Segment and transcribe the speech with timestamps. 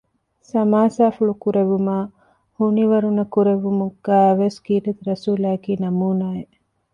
[0.49, 2.09] ސަމާސާފުޅު ކުރެއްވުމާއި
[2.57, 6.53] ހުނިވަރުނަ ކުރެއްވުމުގައި ވެސް ކީރިތިރަސޫލާއަކީ ނަމޫނާއެއް